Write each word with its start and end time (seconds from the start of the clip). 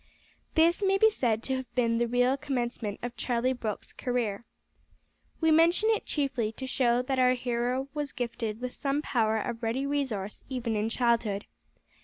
This 0.55 0.81
may 0.81 0.97
be 0.97 1.11
said 1.11 1.43
to 1.43 1.55
have 1.57 1.75
been 1.75 1.99
the 1.99 2.07
real 2.07 2.35
commencement 2.35 2.99
of 3.03 3.15
Charlie 3.15 3.53
Brooke's 3.53 3.93
career. 3.93 4.45
We 5.39 5.51
mention 5.51 5.91
it 5.91 6.07
chiefly 6.07 6.51
to 6.53 6.65
show 6.65 7.03
that 7.03 7.19
our 7.19 7.33
hero 7.35 7.87
was 7.93 8.11
gifted 8.11 8.61
with 8.61 8.73
some 8.73 9.03
power 9.03 9.37
of 9.37 9.61
ready 9.61 9.85
resource 9.85 10.43
even 10.49 10.75
in 10.75 10.89
childhood. 10.89 11.45